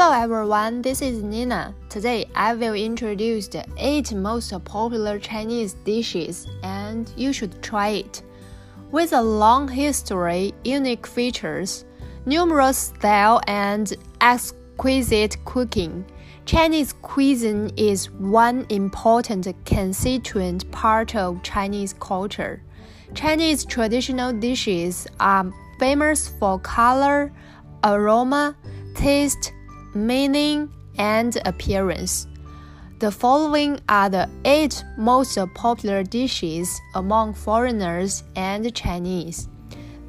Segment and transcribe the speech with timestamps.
[0.00, 1.74] Hello everyone, this is Nina.
[1.88, 8.22] Today I will introduce the 8 most popular Chinese dishes and you should try it.
[8.92, 11.84] With a long history, unique features,
[12.26, 16.04] numerous style and exquisite cooking,
[16.46, 22.62] Chinese cuisine is one important constituent part of Chinese culture.
[23.14, 27.32] Chinese traditional dishes are famous for color,
[27.82, 28.56] aroma,
[28.94, 29.52] taste,
[29.97, 32.27] meaning, and appearance.
[32.99, 39.49] The following are the eight most popular dishes among foreigners and Chinese.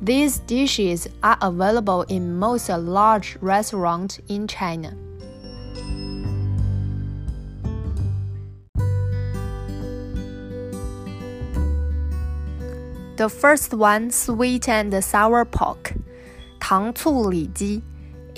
[0.00, 4.96] These dishes are available in most large restaurants in China.
[13.16, 15.94] The first one, sweet and sour pork,
[16.60, 17.82] 糖醋里脊.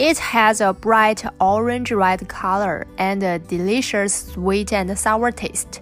[0.02, 5.82] It has a bright orange red color and a delicious sweet and sour taste.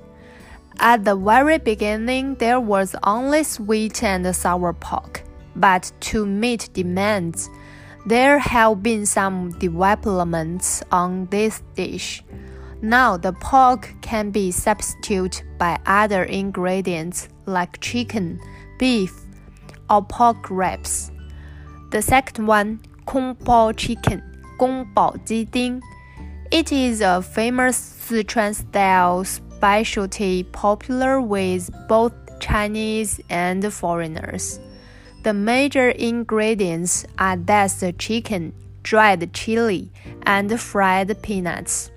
[0.82, 5.24] At the very beginning, there was only sweet and sour pork,
[5.56, 7.50] but to meet demands,
[8.08, 12.22] there have been some developments on this dish.
[12.82, 18.42] Now the pork can be substituted by other ingredients like chicken,
[18.78, 19.14] beef,
[19.90, 21.10] or pork ribs.
[21.92, 24.22] The second one, Kung Pao chicken,
[24.60, 25.82] Kung Pao Ji Ding.
[26.52, 34.60] It is a famous Sichuan style specialty popular with both Chinese and foreigners.
[35.24, 41.90] The major ingredients are diced chicken, dried chili, and fried peanuts.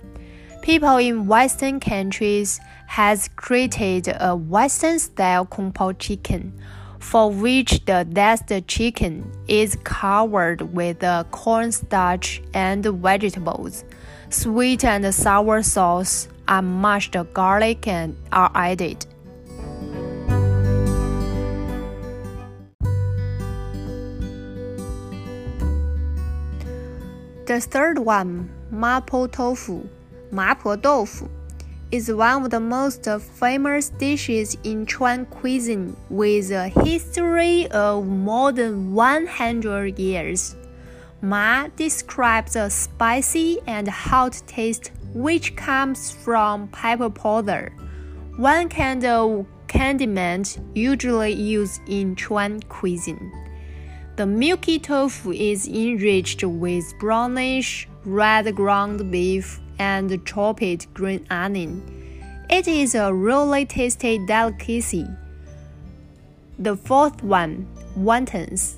[0.62, 6.58] People in Western countries has created a Western style Kung Pao chicken
[7.01, 13.83] for which the diced chicken is covered with cornstarch and vegetables.
[14.29, 19.05] Sweet and sour sauce are mashed garlic and are added.
[27.45, 29.87] The third one, mapo tofu,
[30.29, 31.29] 麻婆豆腐
[31.92, 33.06] is one of the most
[33.38, 40.56] famous dishes in Chuan cuisine with a history of more than 100 years.
[41.20, 47.70] Ma describes a spicy and hot taste which comes from pepper powder,
[48.38, 53.30] one kind of condiment usually used in Chuan cuisine.
[54.16, 61.70] The milky tofu is enriched with brownish red ground beef and chopped green onion.
[62.48, 65.08] It is a really tasty delicacy.
[66.58, 67.66] The fourth one,
[67.98, 68.76] wontons.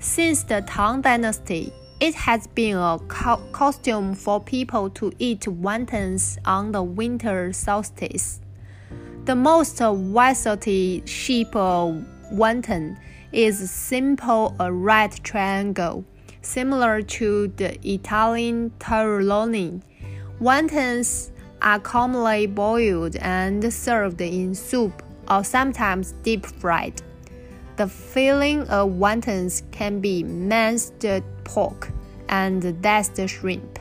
[0.00, 6.38] Since the Tang Dynasty, it has been a co costume for people to eat wontons
[6.44, 8.40] on the winter solstice.
[9.26, 12.96] The most versatile shape of wonton
[13.30, 16.04] is simple a right triangle,
[16.40, 19.82] similar to the Italian tortellini
[20.42, 21.30] Wontons
[21.62, 27.00] are commonly boiled and served in soup or sometimes deep fried.
[27.76, 30.98] The filling of wontons can be minced
[31.44, 31.90] pork
[32.28, 33.78] and diced shrimp.